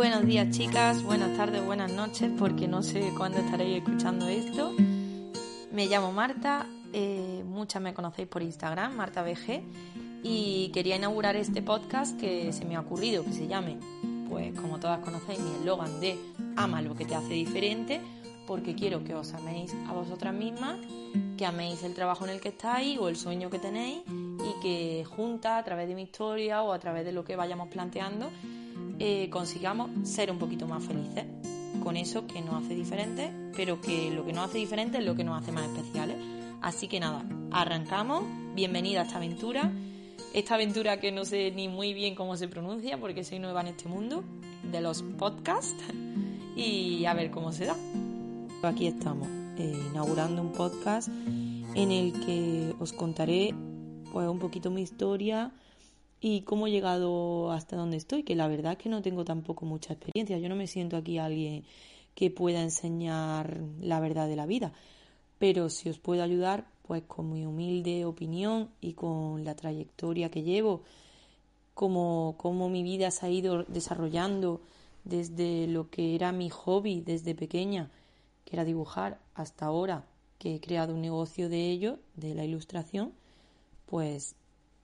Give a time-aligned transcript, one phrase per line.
[0.00, 4.72] Buenos días chicas, buenas tardes, buenas noches, porque no sé cuándo estaréis escuchando esto.
[5.72, 9.62] Me llamo Marta, eh, muchas me conocéis por Instagram, Marta BG,
[10.22, 13.76] y quería inaugurar este podcast que se me ha ocurrido, que se llame,
[14.30, 16.18] pues como todas conocéis, mi eslogan de
[16.56, 18.00] ama lo que te hace diferente,
[18.46, 20.78] porque quiero que os améis a vosotras mismas,
[21.36, 25.04] que améis el trabajo en el que estáis o el sueño que tenéis y que
[25.04, 28.30] juntas, a través de mi historia o a través de lo que vayamos planteando,
[29.00, 31.24] eh, consigamos ser un poquito más felices
[31.82, 35.16] con eso que nos hace diferentes, pero que lo que nos hace diferente es lo
[35.16, 36.16] que nos hace más especiales.
[36.60, 38.24] Así que nada, arrancamos.
[38.54, 39.72] Bienvenida a esta aventura.
[40.34, 43.68] Esta aventura que no sé ni muy bien cómo se pronuncia porque soy nueva en
[43.68, 44.22] este mundo
[44.70, 45.82] de los podcasts
[46.54, 47.76] y a ver cómo se da.
[48.62, 53.54] Aquí estamos, eh, inaugurando un podcast en el que os contaré
[54.12, 55.52] pues un poquito mi historia,
[56.20, 59.64] y cómo he llegado hasta donde estoy, que la verdad es que no tengo tampoco
[59.64, 60.38] mucha experiencia.
[60.38, 61.64] Yo no me siento aquí alguien
[62.14, 64.72] que pueda enseñar la verdad de la vida,
[65.38, 70.42] pero si os puedo ayudar, pues con mi humilde opinión y con la trayectoria que
[70.42, 70.82] llevo,
[71.72, 74.60] como cómo mi vida se ha ido desarrollando
[75.04, 77.90] desde lo que era mi hobby desde pequeña,
[78.44, 80.04] que era dibujar, hasta ahora
[80.38, 83.12] que he creado un negocio de ello, de la ilustración,
[83.86, 84.34] pues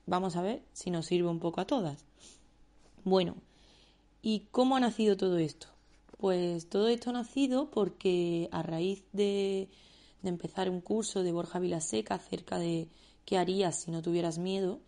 [0.06, 2.04] Vamos a ver si nos sirve un poco a todas.
[3.02, 3.34] Bueno,
[4.22, 5.66] ¿y cómo ha nacido todo esto?
[6.18, 9.68] Pues todo esto ha nacido porque a raíz de,
[10.22, 12.88] empezar un curso de Borja Vilaseca acerca de
[13.24, 14.78] qué harías si no tuvieras miedo,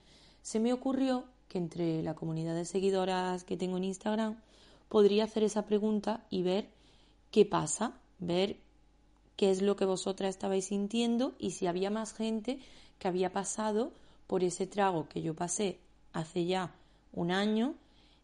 [0.42, 4.40] se me ocurrió que entre la comunidad de seguidoras que tengo en Instagram
[4.88, 6.68] podría hacer esa pregunta y ver
[7.30, 8.56] qué pasa, ver
[9.36, 12.60] qué es lo que vosotras estabais sintiendo y si había más gente
[12.98, 13.92] que había pasado
[14.28, 15.80] por ese trago que yo pasé
[16.12, 16.72] hace ya
[17.12, 17.74] un año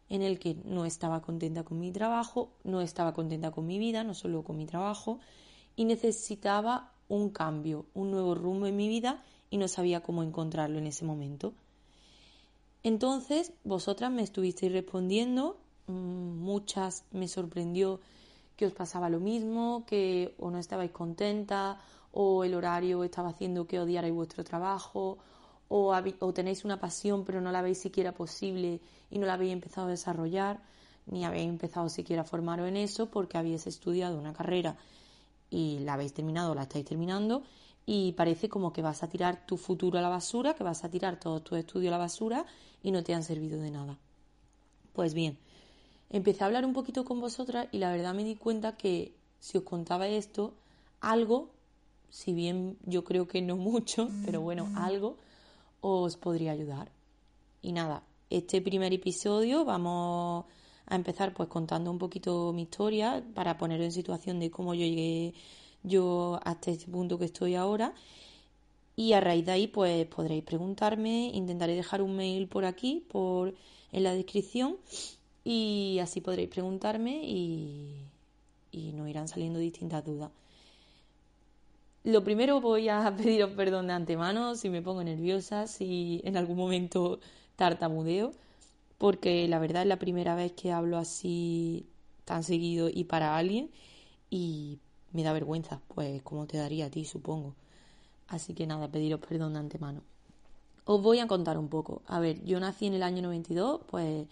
[0.07, 4.03] en el que no estaba contenta con mi trabajo, no estaba contenta con mi vida,
[4.03, 5.19] no solo con mi trabajo,
[5.75, 10.77] y necesitaba un cambio, un nuevo rumbo en mi vida y no sabía cómo encontrarlo
[10.77, 11.53] en ese momento.
[12.83, 17.99] Entonces, vosotras me estuvisteis respondiendo, mm, muchas me sorprendió
[18.55, 21.79] que os pasaba lo mismo, que o no estabais contenta,
[22.11, 25.17] o el horario estaba haciendo que odiarais vuestro trabajo,
[25.67, 29.87] o, tenéis una pasión pero no la veis siquiera posible y no la habéis empezado
[29.87, 30.61] a desarrollar,
[31.07, 34.77] ni habéis empezado siquiera a formaros en eso porque habéis estudiado una carrera
[35.49, 37.43] y la habéis terminado o la estáis terminando
[37.85, 40.89] y parece como que vas a tirar tu futuro a la basura, que vas a
[40.89, 42.45] tirar todos tus estudios a la basura
[42.81, 43.97] y no te han servido de nada.
[44.93, 45.37] Pues bien,
[46.09, 49.57] empecé a hablar un poquito con vosotras y la verdad me di cuenta que si
[49.57, 50.53] os contaba esto,
[50.99, 51.51] algo,
[52.09, 55.17] si bien yo creo que no mucho, pero bueno, algo
[55.87, 56.91] os podría ayudar.
[57.61, 60.45] Y nada, este primer episodio vamos
[60.87, 64.85] a empezar pues contando un poquito mi historia para poner en situación de cómo yo
[64.85, 65.35] llegué
[65.83, 67.93] yo hasta este punto que estoy ahora.
[68.95, 73.53] Y a raíz de ahí pues podréis preguntarme, intentaré dejar un mail por aquí, por
[73.91, 74.77] en la descripción
[75.43, 78.07] y así podréis preguntarme y,
[78.71, 80.31] y nos irán saliendo distintas dudas.
[82.05, 86.55] Lo primero voy a pediros perdón de antemano si me pongo nerviosa, si en algún
[86.55, 87.19] momento
[87.55, 88.31] tartamudeo,
[88.99, 91.87] porque la verdad es la primera vez que hablo así
[92.23, 93.71] tan seguido y para alguien
[94.29, 94.77] y
[95.13, 97.55] me da vergüenza, pues como te daría a ti, supongo.
[98.27, 100.01] Así que nada, pediros perdón de antemano.
[100.85, 102.03] Os voy a contar un poco.
[102.05, 104.27] A ver, yo nací en el año 92, pues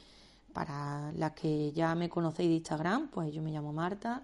[0.54, 4.22] para las que ya me conocéis de Instagram, pues yo me llamo Marta,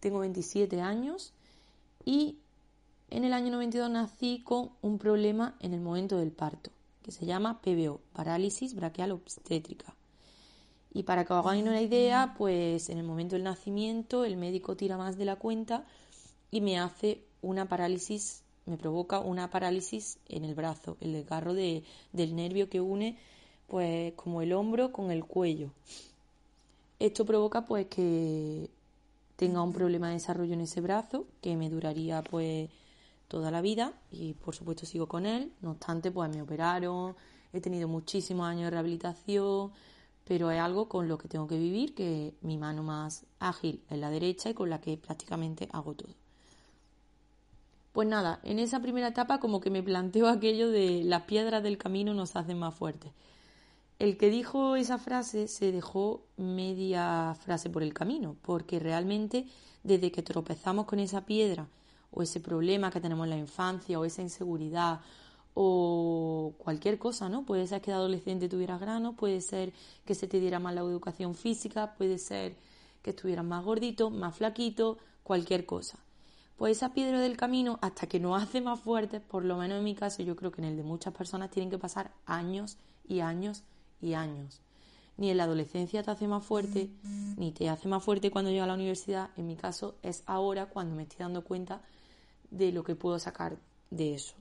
[0.00, 1.32] tengo 27 años
[2.04, 2.36] y
[3.10, 6.70] en el año 92 nací con un problema en el momento del parto,
[7.02, 9.94] que se llama PBO, parálisis braquial obstétrica.
[10.92, 14.76] Y para que os hagáis una idea, pues en el momento del nacimiento el médico
[14.76, 15.84] tira más de la cuenta
[16.50, 21.84] y me hace una parálisis, me provoca una parálisis en el brazo, el desgarro de,
[22.12, 23.18] del nervio que une
[23.66, 25.70] pues como el hombro con el cuello.
[26.98, 28.68] Esto provoca pues que
[29.36, 32.68] tenga un problema de desarrollo en ese brazo que me duraría pues
[33.30, 35.52] toda la vida y por supuesto sigo con él.
[35.62, 37.14] No obstante, pues me operaron,
[37.52, 39.70] he tenido muchísimos años de rehabilitación,
[40.24, 43.98] pero es algo con lo que tengo que vivir, que mi mano más ágil es
[43.98, 46.12] la derecha y con la que prácticamente hago todo.
[47.92, 51.78] Pues nada, en esa primera etapa como que me planteo aquello de las piedras del
[51.78, 53.12] camino nos hacen más fuertes.
[54.00, 59.46] El que dijo esa frase se dejó media frase por el camino, porque realmente
[59.84, 61.68] desde que tropezamos con esa piedra
[62.10, 65.00] o ese problema que tenemos en la infancia o esa inseguridad
[65.54, 67.44] o cualquier cosa, ¿no?
[67.44, 69.72] Puede ser que de adolescente tuvieras grano, puede ser
[70.04, 72.56] que se te diera mal la educación física, puede ser
[73.02, 75.98] que estuvieran más gorditos, más flaquitos, cualquier cosa.
[76.56, 79.84] Pues esa piedra del camino, hasta que nos hace más fuertes, por lo menos en
[79.84, 82.76] mi caso, yo creo que en el de muchas personas tienen que pasar años
[83.08, 83.62] y años
[84.00, 84.60] y años.
[85.16, 86.90] Ni en la adolescencia te hace más fuerte,
[87.36, 89.30] ni te hace más fuerte cuando llega a la universidad.
[89.36, 91.82] En mi caso es ahora cuando me estoy dando cuenta
[92.50, 93.56] de lo que puedo sacar
[93.90, 94.34] de eso.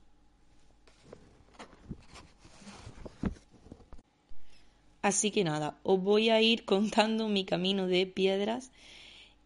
[5.01, 8.71] Así que nada, os voy a ir contando mi camino de piedras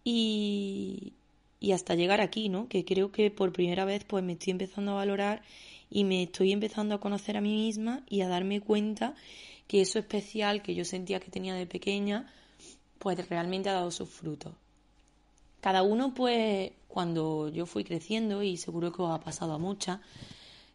[0.04, 1.13] y,
[1.60, 2.68] y hasta llegar aquí, ¿no?
[2.68, 5.44] Que creo que por primera vez pues me estoy empezando a valorar
[5.89, 9.16] y me estoy empezando a conocer a mí misma y a darme cuenta
[9.68, 12.31] que eso especial que yo sentía que tenía de pequeña,
[13.00, 14.54] pues realmente ha dado sus frutos.
[15.63, 20.01] Cada uno, pues, cuando yo fui creciendo, y seguro que os ha pasado a muchas,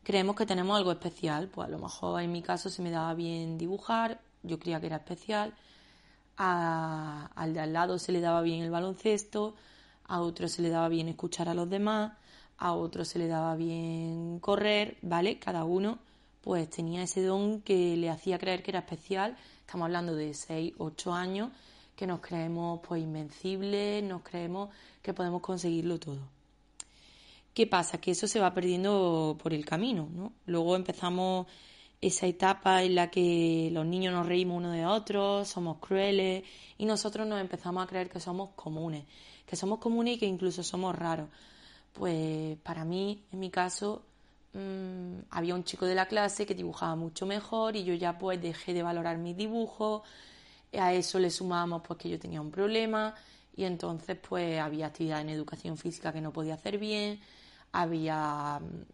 [0.03, 1.49] creemos que tenemos algo especial.
[1.49, 4.87] Pues a lo mejor en mi caso se me daba bien dibujar, yo creía que
[4.87, 5.53] era especial.
[6.39, 9.57] al de al lado se le daba bien el baloncesto,
[10.07, 12.13] a otro se le daba bien escuchar a los demás,
[12.57, 15.39] a otro se le daba bien correr, ¿vale?
[15.39, 15.99] Cada uno
[16.41, 19.37] pues tenía ese don que le hacía creer que era especial.
[19.61, 21.51] Estamos hablando de 6, 8 años,
[21.99, 24.71] que nos creemos pues invencibles, nos creemos
[25.03, 26.21] que podemos conseguirlo todo.
[27.53, 28.01] ¿Qué pasa?
[28.01, 30.33] Que eso se va perdiendo por el camino, ¿no?
[30.47, 31.49] Luego empezamos
[32.01, 36.45] esa etapa en la que los niños nos reímos uno de otros, somos crueles
[36.79, 39.03] y nosotros nos empezamos a creer que somos comunes
[39.49, 41.29] que somos comunes y que incluso somos raros.
[41.95, 44.03] Pues para mí, en mi caso,
[44.53, 48.41] mm, había un chico de la clase que dibujaba mucho mejor y yo ya pues
[48.41, 50.03] dejé de valorar mis dibujos.
[50.73, 53.15] A eso le sumamos pues que yo tenía un problema
[53.57, 57.21] y entonces pues había actividad en educación física que no podía hacer bien,
[57.73, 58.85] había mm,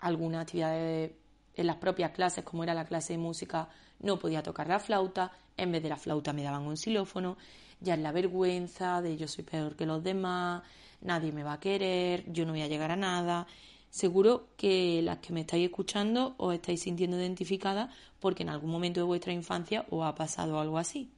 [0.00, 1.12] algunas actividades
[1.54, 3.68] en las propias clases, como era la clase de música,
[4.00, 7.36] no podía tocar la flauta, en vez de la flauta me daban un xilófono
[7.80, 10.62] ya es la vergüenza de yo soy peor que los demás,
[11.00, 13.46] nadie me va a querer, yo no voy a llegar a nada.
[13.90, 17.90] Seguro que las que me estáis escuchando os estáis sintiendo identificadas
[18.20, 21.10] porque en algún momento de vuestra infancia os ha pasado algo así.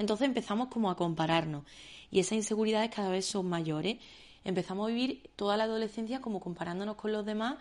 [0.00, 1.64] Entonces empezamos como a compararnos
[2.10, 3.98] y esas inseguridades cada vez son mayores.
[4.44, 7.58] Empezamos a vivir toda la adolescencia como comparándonos con los demás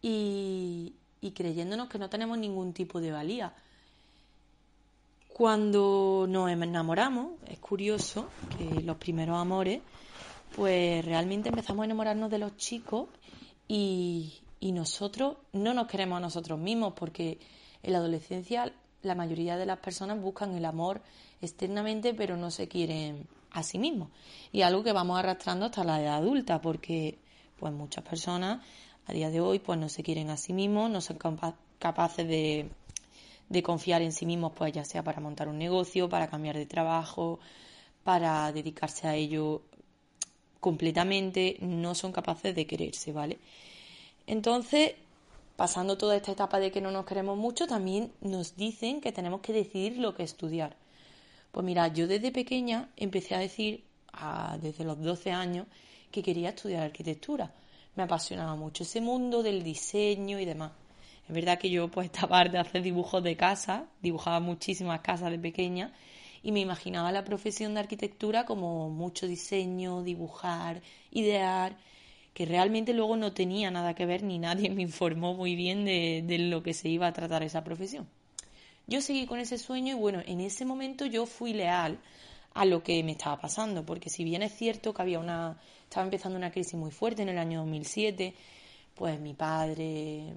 [0.00, 3.54] y, y creyéndonos que no tenemos ningún tipo de valía.
[5.32, 9.80] Cuando nos enamoramos, es curioso que los primeros amores,
[10.54, 13.08] pues realmente empezamos a enamorarnos de los chicos
[13.66, 17.40] y, nosotros no nos queremos a nosotros mismos porque
[17.82, 18.72] en la adolescencia
[19.02, 21.00] la mayoría de las personas buscan el amor
[21.42, 24.08] externamente pero no se quieren a sí mismos.
[24.52, 27.18] Y algo que vamos arrastrando hasta la edad adulta porque
[27.58, 28.64] pues muchas personas
[29.06, 31.18] a día de hoy pues no se quieren a sí mismos, no son
[31.78, 32.70] capaces de
[33.50, 36.66] de confiar en sí mismos, pues ya sea para montar un negocio, para cambiar de
[36.66, 37.40] trabajo,
[38.04, 39.62] para dedicarse a ello
[40.60, 43.38] completamente, no son capaces de quererse, ¿vale?
[44.26, 44.94] Entonces,
[45.56, 49.40] pasando toda esta etapa de que no nos queremos mucho, también nos dicen que tenemos
[49.40, 50.76] que decidir lo que estudiar.
[51.52, 53.84] Pues mira, yo desde pequeña empecé a decir,
[54.60, 55.66] desde los 12 años,
[56.10, 57.52] que quería estudiar arquitectura.
[57.96, 60.72] Me apasionaba mucho ese mundo del diseño y demás.
[61.28, 65.38] Es verdad que yo pues estaba de hacer dibujos de casa, dibujaba muchísimas casas de
[65.38, 65.92] pequeña
[66.42, 71.76] y me imaginaba la profesión de arquitectura como mucho diseño, dibujar, idear,
[72.34, 76.22] que realmente luego no tenía nada que ver ni nadie me informó muy bien de,
[76.26, 78.08] de lo que se iba a tratar esa profesión.
[78.90, 81.98] Yo seguí con ese sueño y bueno, en ese momento yo fui leal
[82.52, 86.04] a lo que me estaba pasando, porque si bien es cierto que había una, estaba
[86.04, 88.34] empezando una crisis muy fuerte en el año 2007,
[88.94, 90.34] pues mi padre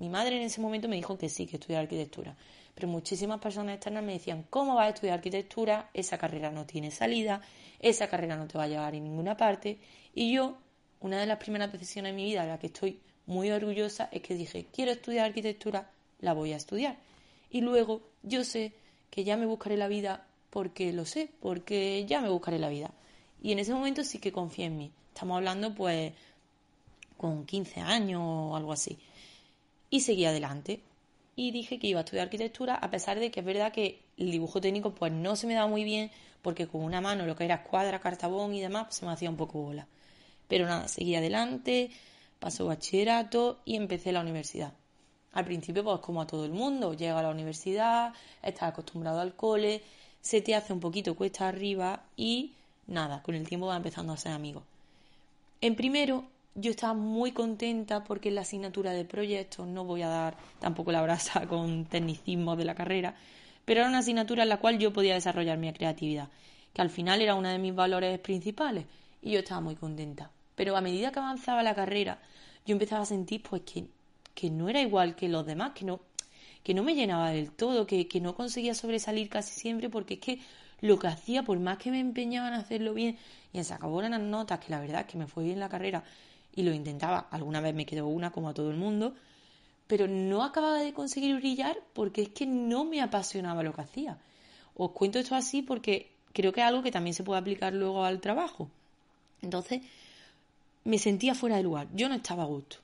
[0.00, 2.34] mi madre en ese momento me dijo que sí, que estudiar arquitectura.
[2.74, 5.90] Pero muchísimas personas externas me decían, ¿cómo vas a estudiar arquitectura?
[5.92, 7.42] Esa carrera no tiene salida,
[7.78, 9.78] esa carrera no te va a llevar en ninguna parte.
[10.14, 10.56] Y yo,
[11.00, 14.22] una de las primeras decisiones en mi vida de la que estoy muy orgullosa es
[14.22, 15.90] que dije, quiero estudiar arquitectura,
[16.20, 16.96] la voy a estudiar.
[17.50, 18.72] Y luego yo sé
[19.10, 22.92] que ya me buscaré la vida porque lo sé, porque ya me buscaré la vida.
[23.42, 24.92] Y en ese momento sí que confié en mí.
[25.14, 26.12] Estamos hablando pues
[27.16, 28.98] con 15 años o algo así
[29.90, 30.80] y seguí adelante.
[31.36, 34.30] Y dije que iba a estudiar arquitectura, a pesar de que es verdad que el
[34.30, 36.10] dibujo técnico pues no se me daba muy bien,
[36.42, 39.30] porque con una mano lo que era escuadra, cartabón y demás, pues, se me hacía
[39.30, 39.86] un poco bola.
[40.48, 41.90] Pero nada, seguí adelante,
[42.38, 44.72] pasó bachillerato y empecé la universidad.
[45.32, 49.34] Al principio, pues como a todo el mundo, llega a la universidad, estás acostumbrado al
[49.34, 49.82] cole,
[50.20, 52.52] se te hace un poquito cuesta arriba y
[52.86, 54.64] nada, con el tiempo va empezando a ser amigos.
[55.60, 60.36] En primero yo estaba muy contenta porque la asignatura de proyectos no voy a dar
[60.58, 63.14] tampoco la brasa con tecnicismos de la carrera,
[63.64, 66.28] pero era una asignatura en la cual yo podía desarrollar mi creatividad.
[66.72, 68.86] que al final era uno de mis valores principales
[69.22, 70.30] y yo estaba muy contenta.
[70.54, 72.20] Pero a medida que avanzaba la carrera,
[72.66, 73.86] yo empezaba a sentir pues que,
[74.40, 76.00] que no era igual que los demás, que no,
[76.64, 80.20] que no me llenaba del todo, que, que no conseguía sobresalir casi siempre porque es
[80.20, 80.40] que
[80.80, 83.18] lo que hacía, por más que me empeñaba en hacerlo bien
[83.52, 86.04] y en sacar buenas notas, que la verdad es que me fue bien la carrera
[86.56, 89.14] y lo intentaba, alguna vez me quedó una como a todo el mundo,
[89.86, 94.16] pero no acababa de conseguir brillar porque es que no me apasionaba lo que hacía.
[94.74, 98.04] Os cuento esto así porque creo que es algo que también se puede aplicar luego
[98.04, 98.70] al trabajo.
[99.42, 99.82] Entonces,
[100.84, 102.78] me sentía fuera de lugar, yo no estaba a gusto.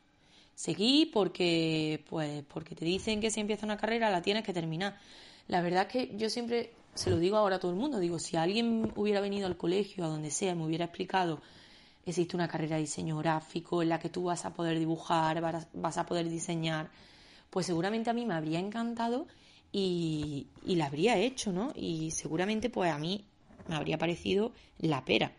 [0.56, 4.98] Seguí porque, pues, porque te dicen que si empieza una carrera la tienes que terminar.
[5.48, 8.18] La verdad es que yo siempre se lo digo ahora a todo el mundo, digo,
[8.18, 11.42] si alguien hubiera venido al colegio, a donde sea, me hubiera explicado,
[12.06, 15.42] existe una carrera de diseño gráfico en la que tú vas a poder dibujar,
[15.74, 16.90] vas a poder diseñar,
[17.50, 19.26] pues seguramente a mí me habría encantado
[19.72, 21.72] y, y la habría hecho, ¿no?
[21.74, 23.26] Y seguramente pues a mí
[23.68, 25.32] me habría parecido la pera.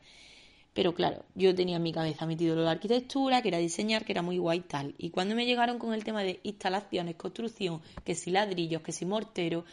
[0.78, 4.12] Pero claro, yo tenía en mi cabeza metido lo de arquitectura, que era diseñar, que
[4.12, 4.94] era muy guay tal.
[5.00, 9.04] Y cuando me llegaron con el tema de instalaciones, construcción, que si ladrillos, que si
[9.04, 9.66] mortero,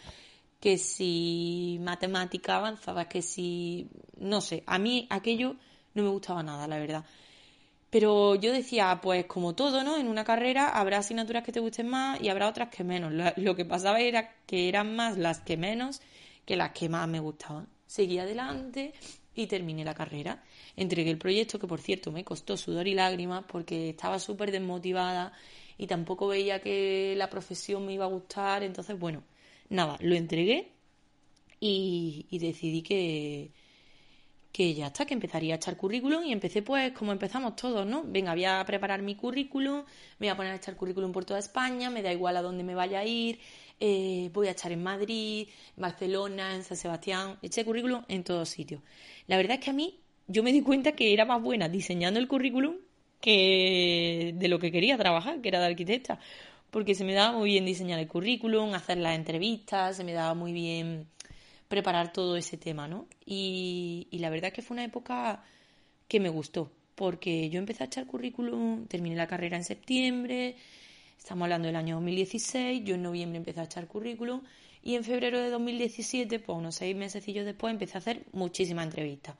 [0.59, 3.87] que si matemática avanzada, que si...
[4.17, 5.57] no sé, a mí aquello
[5.93, 7.05] no me gustaba nada, la verdad.
[7.91, 9.99] Pero yo decía, pues como todo, ¿no?
[9.99, 13.13] En una carrera habrá asignaturas que te gusten más y habrá otras que menos.
[13.37, 16.01] Lo, que pasaba era que eran más las que menos
[16.47, 17.69] que las que más me gustaban.
[17.87, 18.95] Seguí adelante
[19.35, 20.43] y terminé la carrera.
[20.77, 25.33] Entregué el proyecto, que por cierto me costó sudor y lágrimas porque estaba súper desmotivada
[25.79, 28.63] y tampoco veía que la profesión me iba a gustar.
[28.63, 29.23] Entonces, bueno,
[29.69, 30.73] nada, lo entregué
[31.61, 33.51] y, decidí que,
[34.53, 38.05] que ya está, que empezaría a echar currículum y empecé pues como empezamos todos, ¿no?
[38.07, 39.85] Venga, voy a preparar mi currículum,
[40.19, 42.65] me voy a poner a echar currículum por toda España, me da igual a dónde
[42.65, 43.41] me vaya a ir,
[43.87, 48.81] eh, voy a echar en Madrid, Barcelona, en San Sebastián, eché currículum en todos sitios.
[49.27, 52.19] La verdad es que a mí yo me di cuenta que era más buena diseñando
[52.19, 52.77] el currículum
[53.21, 56.19] que de lo que quería trabajar, que era de arquitecta,
[56.71, 60.33] porque se me daba muy bien diseñar el currículum, hacer las entrevistas, se me daba
[60.33, 61.07] muy bien
[61.69, 63.07] preparar todo ese tema, ¿no?
[63.27, 65.45] Y, la verdad es que fue una época
[66.09, 70.57] que me gustó, porque yo empecé a echar currículum, terminé la carrera en septiembre,
[71.19, 74.43] estamos hablando del año 2016, yo en noviembre empecé a echar currículum
[74.83, 79.37] y en febrero de 2017, pues unos seis meses después, empecé a hacer muchísimas entrevistas.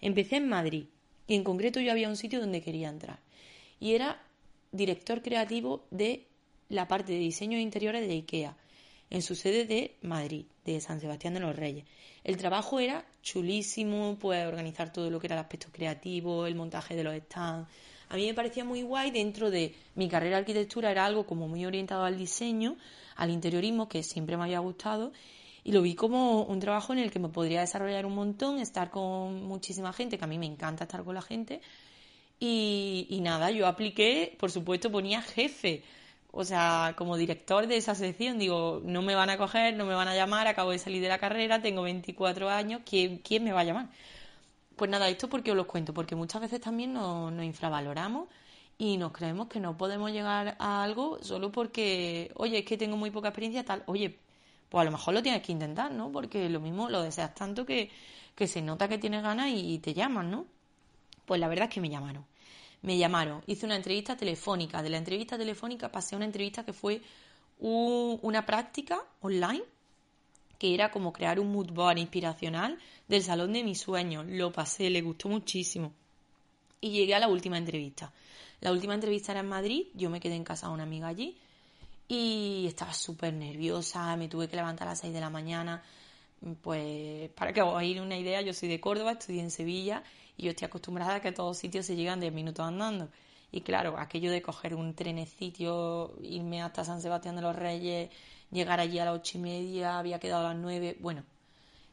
[0.00, 0.86] Empecé en Madrid
[1.26, 3.20] y en concreto yo había un sitio donde quería entrar
[3.80, 4.20] y era
[4.72, 6.26] director creativo de
[6.68, 8.56] la parte de diseño de interiores de IKEA,
[9.10, 11.84] en su sede de Madrid, de San Sebastián de los Reyes.
[12.24, 16.94] El trabajo era chulísimo, pues organizar todo lo que era el aspecto creativo, el montaje
[16.94, 17.68] de los stands.
[18.08, 21.48] A mí me parecía muy guay dentro de mi carrera de arquitectura, era algo como
[21.48, 22.76] muy orientado al diseño,
[23.16, 25.12] al interiorismo, que siempre me había gustado,
[25.64, 28.90] y lo vi como un trabajo en el que me podría desarrollar un montón, estar
[28.90, 31.60] con muchísima gente, que a mí me encanta estar con la gente.
[32.40, 35.82] Y, y nada, yo apliqué, por supuesto ponía jefe,
[36.30, 39.94] o sea, como director de esa sección, digo, no me van a coger, no me
[39.94, 43.52] van a llamar, acabo de salir de la carrera, tengo 24 años, ¿quién, quién me
[43.52, 43.88] va a llamar?
[44.78, 48.28] Pues nada, esto porque os lo cuento, porque muchas veces también nos, infravaloramos
[48.78, 52.96] y nos creemos que no podemos llegar a algo solo porque, oye, es que tengo
[52.96, 54.18] muy poca experiencia, tal, oye,
[54.70, 56.12] pues a lo mejor lo tienes que intentar, ¿no?
[56.12, 57.90] Porque lo mismo lo deseas tanto que,
[58.34, 60.46] que se nota que tienes ganas y te llaman, ¿no?
[61.26, 62.24] Pues la verdad es que me llamaron
[62.82, 64.82] me llamaron, hice una entrevista telefónica.
[64.82, 67.02] De la entrevista telefónica pasé a una entrevista que fue
[67.60, 69.64] una práctica online,
[70.58, 74.26] que era como crear un mood board inspiracional del salón de mis sueños.
[74.26, 75.92] Lo pasé, le gustó muchísimo.
[76.80, 78.12] Y llegué a la última entrevista.
[78.60, 81.36] La última entrevista era en Madrid, yo me quedé en casa de una amiga allí
[82.08, 85.82] y estaba súper nerviosa, me tuve que levantar a las 6 de la mañana.
[86.62, 90.02] Pues para que os hagáis una idea, yo soy de Córdoba, estudié en Sevilla
[90.36, 93.08] y yo estoy acostumbrada a que a todos sitios se llegan 10 minutos andando.
[93.52, 98.10] Y claro, aquello de coger un trenecito, irme hasta San Sebastián de los Reyes,
[98.50, 100.96] llegar allí a las ocho y media, había quedado a las nueve.
[101.00, 101.24] Bueno,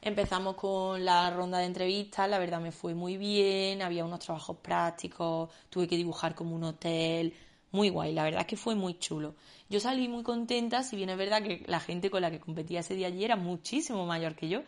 [0.02, 4.58] empezamos con la ronda de entrevistas, la verdad me fue muy bien, había unos trabajos
[4.58, 7.34] prácticos, tuve que dibujar como un hotel,
[7.72, 9.36] muy guay, la verdad es que fue muy chulo.
[9.70, 12.82] Yo salí muy contenta, si bien es verdad que la gente con la que competía
[12.82, 14.62] ese día allí era muchísimo mayor que yo,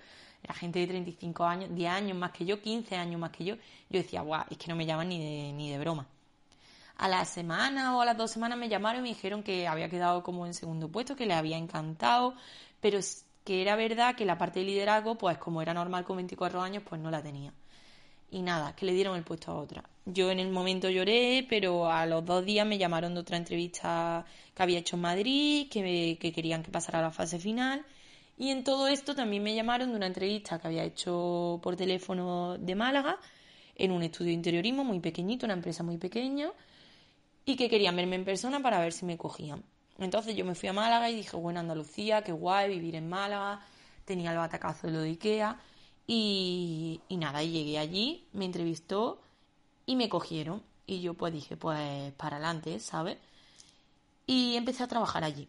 [0.44, 3.56] era gente de 35 años, 10 años más que yo, 15 años más que yo.
[3.89, 6.08] Yo decía, guau, es que no me llaman ni de, ni de broma.
[6.98, 9.88] A la semana o a las dos semanas me llamaron y me dijeron que había
[9.89, 12.34] quedado como en segundo puesto, que les había encantado,
[12.82, 13.00] pero
[13.44, 16.84] que era verdad que la parte de liderazgo, pues como era normal con 24 años,
[16.88, 17.54] pues no la tenía.
[18.30, 19.84] Y nada, que le dieron el puesto a otra.
[20.06, 24.25] Yo en el momento lloré, pero a los dos días me llamaron de otra entrevista
[24.54, 27.86] que había hecho en Madrid, que, que querían que pasara a la fase final
[28.38, 32.58] Y en todo esto también me llamaron de una entrevista que había hecho por teléfono
[32.58, 33.18] de Málaga,
[33.75, 36.51] en un estudio de interiorismo muy pequeñito, una empresa muy pequeña,
[37.48, 39.63] y que querían verme en persona para ver si me cogían.
[39.98, 43.66] Entonces yo me fui a Málaga y dije, bueno, Andalucía, qué guay vivir en Málaga,
[44.04, 45.58] tenía el batacazo de lo de Ikea,
[46.06, 49.22] y, y nada, y llegué allí, me entrevistó
[49.86, 50.62] y me cogieron.
[50.86, 53.18] Y yo pues dije, pues para adelante, ¿sabes?
[54.25, 55.48] Y empecé a trabajar allí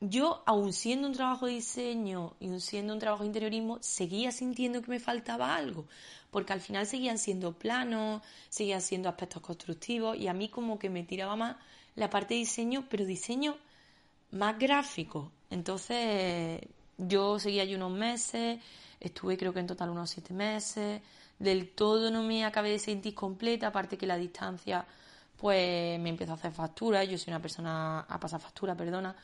[0.00, 4.30] yo, aun siendo un trabajo de diseño y aun siendo un trabajo de interiorismo, seguía
[4.30, 5.86] sintiendo que me faltaba algo,
[6.30, 10.88] porque al final seguían siendo planos, seguían siendo aspectos constructivos y a mí como que
[10.88, 11.56] me tiraba más
[11.96, 13.56] la parte de diseño, pero diseño
[14.30, 15.32] más gráfico.
[15.50, 16.60] Entonces
[16.96, 18.60] yo seguía allí unos meses,
[19.00, 21.00] estuve creo que en total unos siete meses,
[21.38, 24.86] del todo no me acabé de sentir completa, aparte que la distancia
[25.36, 29.14] pues me empezó a hacer factura, yo soy una persona a pasar factura, perdona,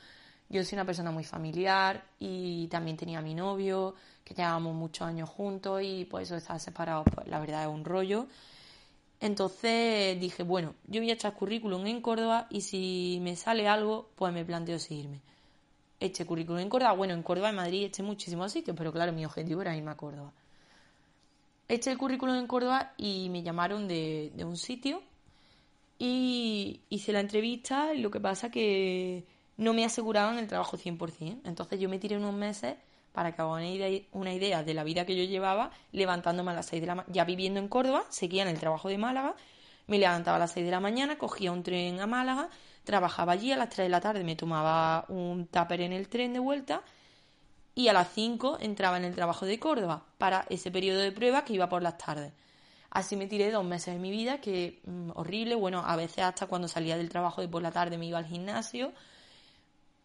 [0.59, 3.95] yo soy una persona muy familiar y también tenía a mi novio,
[4.25, 7.85] que llevábamos muchos años juntos y por eso estar separados, pues la verdad es un
[7.85, 8.27] rollo.
[9.21, 14.11] Entonces dije, bueno, yo voy a echar currículum en Córdoba y si me sale algo,
[14.15, 15.21] pues me planteo seguirme.
[15.99, 19.25] Eché currículum en Córdoba, bueno, en Córdoba, en Madrid, eché muchísimos sitios, pero claro, mi
[19.25, 20.33] objetivo era irme a Córdoba.
[21.69, 25.03] Eché el currículum en Córdoba y me llamaron de, de un sitio
[25.99, 29.25] y hice la entrevista y lo que pasa que
[29.57, 31.41] no me aseguraban el trabajo 100%.
[31.45, 32.77] Entonces yo me tiré unos meses
[33.13, 33.65] para que hagan
[34.13, 37.15] una idea de la vida que yo llevaba, levantándome a las 6 de la mañana,
[37.15, 39.37] ya viviendo en Córdoba, seguía en el trabajo de Málaga,
[39.87, 42.49] me levantaba a las 6 de la mañana, cogía un tren a Málaga,
[42.83, 46.33] trabajaba allí, a las 3 de la tarde me tomaba un tupper en el tren
[46.33, 46.83] de vuelta
[47.77, 51.45] y a las 5 entraba en el trabajo de Córdoba para ese periodo de prueba
[51.45, 52.33] que iba por las tardes.
[52.91, 56.47] Así me tiré dos meses de mi vida, que mm, horrible, bueno, a veces hasta
[56.47, 58.93] cuando salía del trabajo de por la tarde me iba al gimnasio,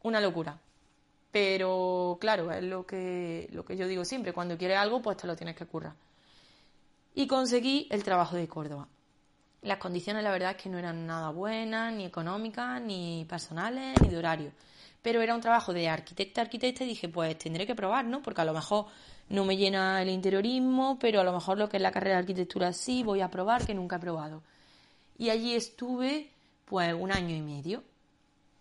[0.04, 0.60] una locura.
[1.32, 5.28] Pero claro, es lo que, lo que yo digo siempre, cuando quieres algo, pues te
[5.28, 5.94] lo tienes que currar.
[7.14, 8.88] Y conseguí el trabajo de Córdoba.
[9.62, 14.08] Las condiciones, la verdad, es que no eran nada buenas, ni económicas, ni personales, ni
[14.08, 14.52] de horario.
[15.02, 18.22] Pero era un trabajo de arquitecta arquitecta y dije, pues tendré que probar, ¿no?
[18.22, 18.86] Porque a lo mejor
[19.30, 22.22] no me llena el interiorismo, pero a lo mejor lo que es la carrera de
[22.22, 24.42] arquitectura sí, voy a probar, que nunca he probado.
[25.18, 26.32] Y allí estuve,
[26.66, 27.84] pues, un año y medio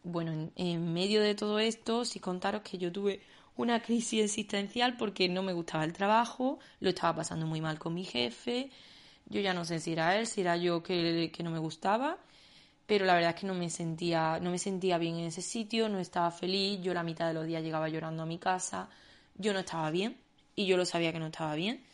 [0.04, 3.20] bueno, en, medio de todo esto, sí contaros que yo tuve
[3.56, 7.94] una crisis existencial porque no me gustaba el trabajo, lo estaba pasando muy mal con
[7.94, 8.70] mi jefe,
[9.26, 12.18] yo ya no sé si era él, si era yo que, que no me gustaba,
[12.86, 15.88] pero la verdad es que no me sentía, no me sentía bien en ese sitio,
[15.88, 18.88] no estaba feliz, yo la mitad de los días llegaba llorando a mi casa,
[19.34, 20.16] yo no estaba bien
[20.54, 21.84] y yo lo sabía que no estaba bien.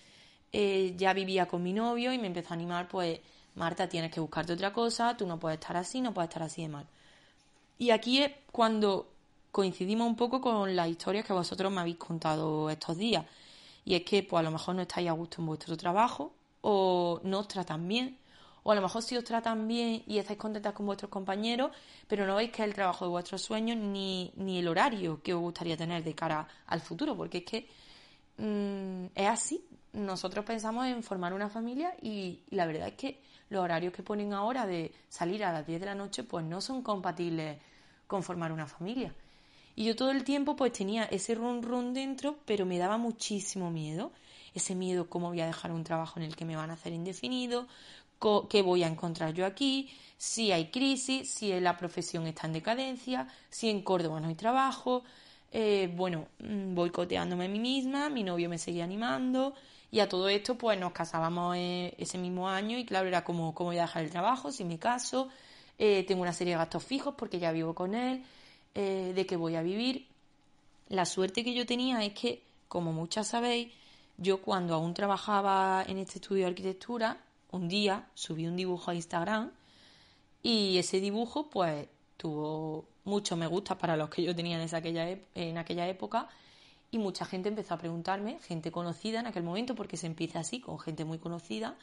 [0.53, 3.19] Eh, ya vivía con mi novio y me empezó a animar, pues,
[3.57, 6.63] Marta, tienes que buscarte otra cosa, tú no puedes estar así, no puedes estar así
[6.63, 6.87] de mal.
[7.79, 9.09] Y aquí es cuando
[9.51, 13.25] coincidimos un poco con las historias que vosotros me habéis contado estos días.
[13.85, 16.33] Y es que pues a lo mejor no estáis a gusto en vuestro trabajo
[16.63, 18.19] o no os tratan bien.
[18.63, 21.71] O a lo mejor sí os tratan bien y estáis contentas con vuestros compañeros,
[22.09, 25.35] pero no veis que es el trabajo de vuestros sueños ni, ni el horario que
[25.35, 27.15] os gustaría tener de cara al futuro.
[27.17, 27.69] Porque es que
[28.39, 29.65] mm, es así.
[29.93, 34.33] Nosotros pensamos en formar una familia y la verdad es que los horarios que ponen
[34.33, 37.59] ahora de salir a las 10 de la noche pues no son compatibles
[38.07, 39.15] con formar una familia.
[39.77, 43.71] Y yo todo el tiempo pues tenía ese run run dentro, pero me daba muchísimo
[43.71, 44.13] miedo.
[44.55, 46.93] Ese miedo, cómo voy a dejar un trabajo en el que me van a hacer
[46.93, 47.67] indefinido,
[48.49, 53.29] qué voy a encontrar yo aquí, si hay crisis, si la profesión está en decadencia,
[53.51, 55.03] si en Córdoba no hay trabajo.
[55.53, 59.55] Eh, bueno, mm, boicoteándome a mí misma, mi novio me seguía animando,
[59.95, 63.55] y a todo esto, pues nos casábamos eh, ese mismo año y claro, era como
[63.55, 65.29] cómo voy a dejar el trabajo, si me caso,
[65.79, 68.25] eh, tengo una serie de gastos fijos porque ya vivo con él,
[68.75, 70.09] eh, de qué voy a vivir.
[70.89, 73.73] La suerte que yo tenía es que, como muchas sabéis,
[74.17, 77.17] yo cuando aún trabajaba en este estudio de arquitectura,
[77.53, 79.53] un día subí un dibujo a Instagram
[80.43, 85.17] y ese dibujo pues tuvo mucho me gusta para los que yo tenía en, aquella,
[85.37, 86.29] en aquella época
[86.95, 90.61] y mucha gente empezó a preguntarme, gente conocida en aquel momento, porque se empieza así,
[90.61, 91.75] con gente muy conocida,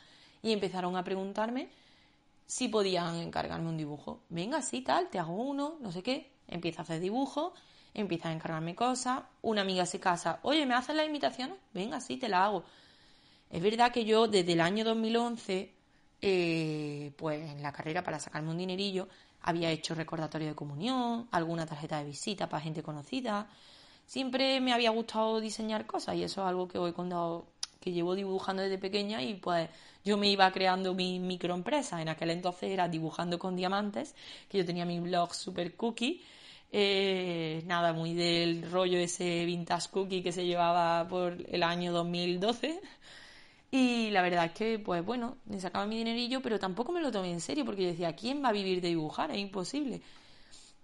[0.41, 1.67] y empezaron a preguntarme
[2.45, 4.21] si podían encargarme un dibujo.
[4.29, 7.51] Venga, sí, tal, te hago uno, no sé qué, empieza a hacer dibujos,
[7.93, 11.57] empieza a encargarme cosas, una amiga se casa, oye, ¿me haces las imitaciones?
[11.73, 12.63] Venga, sí, te la hago.
[13.49, 15.73] Es verdad que yo desde el año 2011,
[16.21, 19.09] eh, pues en la carrera para sacarme un dinerillo,
[19.41, 23.49] había hecho recordatorio de comunión, alguna tarjeta de visita para gente conocida,
[24.11, 27.47] siempre me había gustado diseñar cosas y eso es algo que hoy cuando
[27.79, 29.69] que llevo dibujando desde pequeña y pues
[30.03, 32.01] yo me iba creando mi microempresa.
[32.01, 34.13] En aquel entonces era dibujando con diamantes,
[34.49, 36.21] que yo tenía mi blog super cookie
[36.73, 42.79] Eh, nada, muy del rollo ese vintage cookie que se llevaba por el año 2012.
[43.71, 47.11] Y la verdad es que, pues bueno, me sacaba mi dinerillo, pero tampoco me lo
[47.11, 49.31] tomé en serio porque yo decía, ¿quién va a vivir de dibujar?
[49.31, 50.01] Es imposible.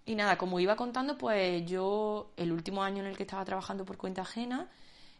[0.07, 3.83] Y nada, como iba contando, pues yo, el último año en el que estaba trabajando
[3.83, 4.69] por cuenta ajena,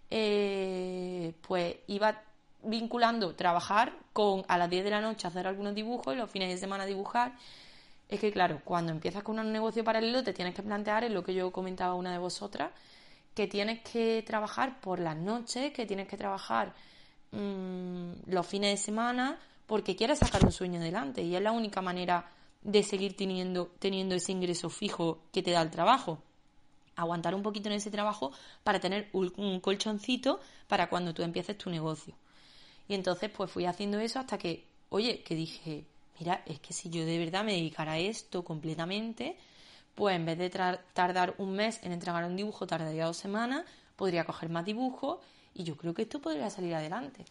[0.09, 2.21] eh, pues iba
[2.63, 6.49] vinculando trabajar con a las 10 de la noche hacer algunos dibujos y los fines
[6.49, 7.33] de semana dibujar.
[8.07, 11.21] Es que claro, cuando empiezas con un negocio paralelo te tienes que plantear, en lo
[11.21, 12.71] que yo comentaba una de vosotras,
[13.35, 16.73] que tienes que trabajar por las noches, que tienes que trabajar
[17.31, 21.81] mmm, los fines de semana, porque quieres sacar un sueño adelante y es la única
[21.81, 22.36] manera
[22.67, 26.21] de seguir teniendo, teniendo ese ingreso fijo que te da el trabajo
[26.97, 31.69] aguantar un poquito en ese trabajo para tener un, colchoncito para cuando tú empieces tu
[31.69, 32.13] negocio.
[32.89, 35.85] Y entonces pues fui haciendo eso hasta que, oye, que dije,
[36.19, 39.37] mira, es que si yo de verdad me dedicara a esto completamente,
[39.95, 43.63] pues en vez de tardar un mes en entregar un dibujo, tardaría dos semanas,
[43.95, 45.19] podría coger más dibujos
[45.53, 47.23] y yo creo que esto podría salir adelante.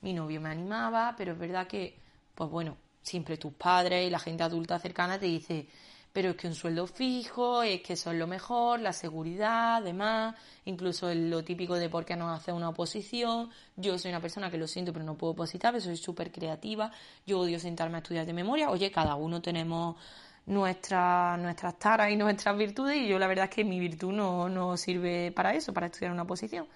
[0.00, 1.96] Mi novio me animaba, pero es verdad que,
[2.34, 5.68] pues bueno, siempre tus padres y la gente adulta cercana te dice,
[6.12, 10.34] pero es que un sueldo fijo, es que eso es lo mejor, la seguridad, además,
[10.66, 13.50] incluso lo típico de por qué no hacer una oposición.
[13.76, 16.90] Yo soy una persona que lo siento, pero no puedo opositar, soy súper creativa,
[17.26, 18.70] yo odio sentarme a estudiar de memoria.
[18.70, 19.96] Oye, cada uno tenemos
[20.44, 24.50] nuestra, nuestras taras y nuestras virtudes, y yo la verdad es que mi virtud no,
[24.50, 26.66] no sirve para eso, para estudiar una oposición.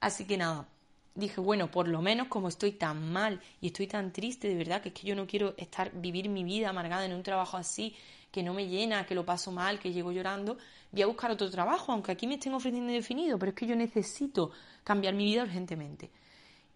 [0.00, 0.68] Así que nada,
[1.14, 4.80] dije, bueno, por lo menos como estoy tan mal y estoy tan triste, de verdad,
[4.82, 7.94] que es que yo no quiero estar, vivir mi vida amargada en un trabajo así,
[8.30, 10.56] que no me llena, que lo paso mal, que llego llorando,
[10.90, 13.76] voy a buscar otro trabajo, aunque aquí me estén ofreciendo indefinido, pero es que yo
[13.76, 14.50] necesito
[14.84, 16.10] cambiar mi vida urgentemente.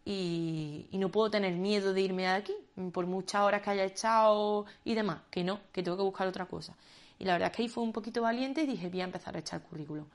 [0.04, 2.54] Y, no puedo tener miedo de irme de aquí,
[2.92, 6.46] por muchas horas que haya echado y demás, que no, que tengo que buscar otra
[6.46, 6.76] cosa.
[7.18, 9.34] Y la verdad es que ahí fue un poquito valiente y dije, voy a empezar
[9.36, 10.06] a echar currículum.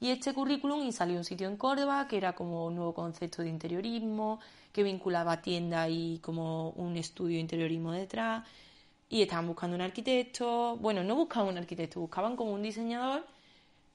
[0.00, 3.42] Y este currículum y salió un sitio en Córdoba que era como un nuevo concepto
[3.42, 4.40] de interiorismo,
[4.72, 8.44] que vinculaba tienda y como un estudio de interiorismo detrás
[9.08, 10.76] y estaban buscando un arquitecto.
[10.76, 13.26] Bueno, no buscaban un arquitecto, buscaban como un diseñador,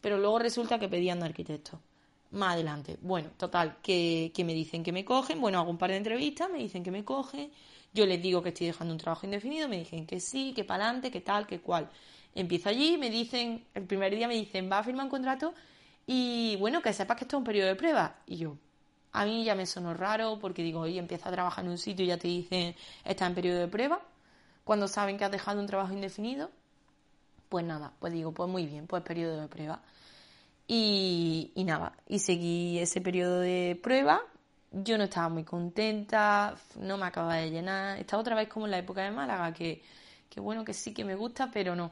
[0.01, 1.79] pero luego resulta que pedían un arquitecto.
[2.31, 2.97] Más adelante.
[3.01, 5.41] Bueno, total, que, que me dicen que me cogen.
[5.41, 7.51] Bueno, hago un par de entrevistas, me dicen que me cogen.
[7.93, 10.85] Yo les digo que estoy dejando un trabajo indefinido, me dicen que sí, que para
[10.85, 11.89] adelante, que tal, que cual.
[12.33, 15.53] Empiezo allí, me dicen, el primer día me dicen, va a firmar un contrato
[16.07, 18.15] y bueno, que sepas que esto es un periodo de prueba.
[18.25, 18.57] Y yo,
[19.11, 22.05] a mí ya me sonó raro porque digo, oye, empieza a trabajar en un sitio
[22.05, 24.01] y ya te dicen, está en periodo de prueba
[24.63, 26.49] cuando saben que has dejado un trabajo indefinido,
[27.49, 29.81] pues nada, pues digo, pues muy bien, pues periodo de prueba.
[30.67, 34.21] Y, nada, y seguí ese periodo de prueba.
[34.71, 37.99] Yo no estaba muy contenta, no me acababa de llenar.
[37.99, 39.83] Estaba otra vez como en la época de Málaga, que,
[40.29, 41.91] que bueno, que sí que me gusta, pero no.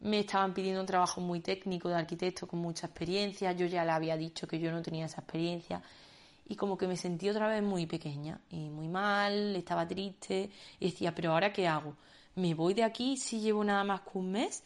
[0.00, 3.52] Me estaban pidiendo un trabajo muy técnico de arquitecto con mucha experiencia.
[3.52, 5.82] Yo ya le había dicho que yo no tenía esa experiencia
[6.48, 10.90] y como que me sentí otra vez muy pequeña y muy mal, estaba triste y
[10.90, 11.94] decía, pero ahora qué hago?
[12.36, 14.62] me voy de aquí si llevo nada más que un mes,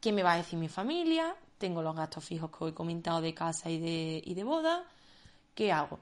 [0.00, 1.34] ¿qué me va a decir mi familia?
[1.58, 4.84] Tengo los gastos fijos que he comentado de casa y de, y de boda,
[5.54, 5.98] ¿qué hago?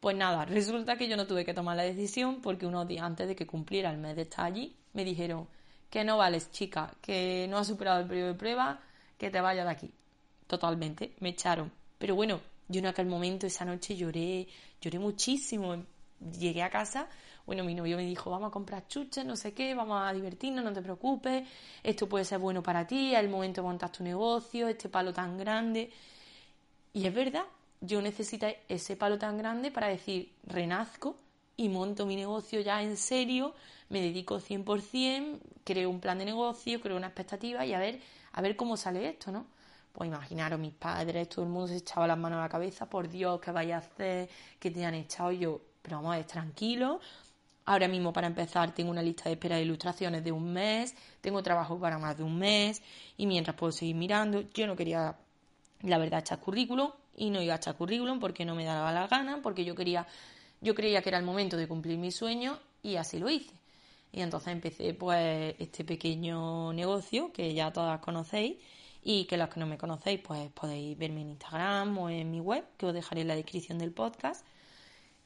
[0.00, 3.28] Pues nada, resulta que yo no tuve que tomar la decisión porque unos días antes
[3.28, 5.48] de que cumpliera el mes de estar allí, me dijeron
[5.94, 8.80] que no vales, chica, que no has superado el periodo de prueba,
[9.16, 9.94] que te vayas de aquí.
[10.48, 11.70] Totalmente, me echaron.
[11.98, 14.48] Pero bueno, yo en aquel momento, esa noche lloré,
[14.80, 15.84] lloré muchísimo.
[16.18, 17.08] Llegué a casa
[17.46, 20.64] bueno, mi novio me dijo, vamos a comprar chuches, no sé qué, vamos a divertirnos,
[20.64, 21.46] no te preocupes,
[21.82, 25.38] esto puede ser bueno para ti, el momento de montar tu negocio, este palo tan
[25.38, 25.92] grande.
[26.92, 27.44] Y es verdad,
[27.80, 31.16] yo necesito ese palo tan grande para decir, renazco
[31.56, 33.54] y monto mi negocio ya en serio,
[33.88, 38.00] me dedico 100%, creo un plan de negocio, creo una expectativa y a ver,
[38.32, 39.46] a ver cómo sale esto, ¿no?
[39.92, 43.08] Pues imaginaros, mis padres, todo el mundo se echaba las manos a la cabeza, por
[43.08, 44.28] Dios, ¿qué vaya a hacer?
[44.58, 45.30] ¿Qué te han echado?
[45.30, 47.00] yo, pero vamos a ver, tranquilo,
[47.66, 51.42] Ahora mismo, para empezar, tengo una lista de espera de ilustraciones de un mes, tengo
[51.42, 52.82] trabajo para más de un mes
[53.16, 55.16] y mientras puedo seguir mirando, yo no quería,
[55.80, 59.06] la verdad, echar currículum y no iba a echar currículum porque no me daba la
[59.06, 60.06] gana, porque yo quería,
[60.64, 63.54] yo creía que era el momento de cumplir mi sueño y así lo hice.
[64.12, 68.56] Y entonces empecé pues este pequeño negocio que ya todas conocéis
[69.02, 72.40] y que los que no me conocéis pues podéis verme en Instagram o en mi
[72.40, 74.44] web que os dejaré en la descripción del podcast.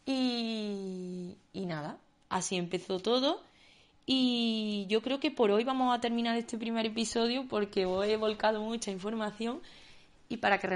[0.04, 1.98] Y, y nada,
[2.28, 3.42] Así empezó todo.
[4.06, 8.16] Y yo creo que por hoy vamos a terminar este primer episodio porque os he
[8.16, 9.60] volcado mucha información
[10.30, 10.66] y para que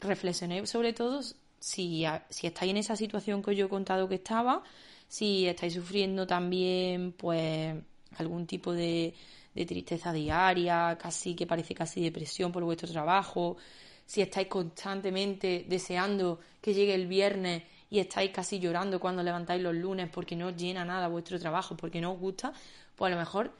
[0.00, 1.20] reflexionéis sobre todo
[1.58, 4.62] si, si estáis en esa situación que yo he contado que estaba,
[5.08, 7.74] si estáis sufriendo también pues
[8.18, 9.14] algún tipo de,
[9.54, 13.56] de tristeza diaria, casi que parece casi depresión por vuestro trabajo,
[14.04, 19.74] si estáis constantemente deseando que llegue el viernes y estáis casi llorando cuando levantáis los
[19.74, 22.52] lunes porque no os llena nada vuestro trabajo, porque no os gusta,
[22.94, 23.52] pues a lo mejor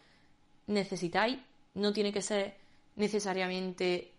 [0.67, 1.39] necesitáis,
[1.75, 2.57] no tiene que ser
[2.97, 4.13] necesariamente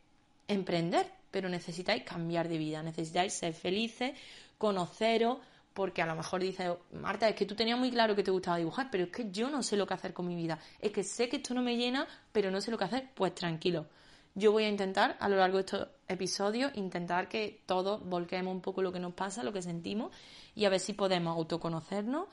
[0.48, 4.18] emprender, pero necesitáis cambiar de vida, necesitáis ser felices,
[4.58, 5.40] conoceros,
[5.74, 8.58] porque a lo mejor dices, Marta, es que tú tenías muy claro que te gustaba
[8.58, 11.04] dibujar, pero es que yo no sé lo que hacer con mi vida, es que
[11.04, 13.86] sé que esto no me llena, pero no sé lo que hacer, pues tranquilo.
[14.34, 18.62] Yo voy a intentar a lo largo de estos episodios, intentar que todos volquemos un
[18.62, 20.12] poco lo que nos pasa, lo que sentimos,
[20.56, 22.26] y a ver si podemos autoconocernos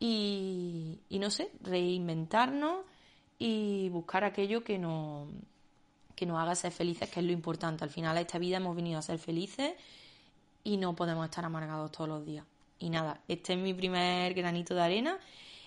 [0.00, 2.84] y, y no sé, reinventarnos
[3.38, 5.28] y buscar aquello que nos,
[6.14, 7.84] que nos haga ser felices, que es lo importante.
[7.84, 9.72] Al final, a esta vida hemos venido a ser felices
[10.64, 12.44] y no podemos estar amargados todos los días.
[12.78, 15.18] Y nada, este es mi primer granito de arena.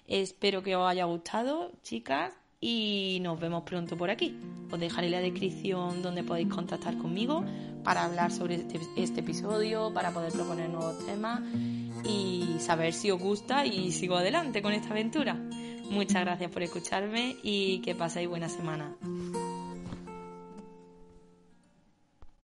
[0.08, 4.38] Espero que os haya gustado, chicas, y nos vemos pronto por aquí.
[4.72, 7.44] Os dejaré la descripción donde podéis contactar conmigo
[7.84, 11.42] para hablar sobre este, este, episodio, para poder proponer nuevos temas
[12.04, 15.36] y saber si os gusta y sigo adelante con esta aventura.
[15.90, 18.96] Muchas gracias por escucharme y que paséis buena semana.